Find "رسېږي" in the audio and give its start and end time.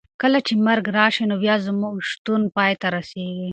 2.95-3.49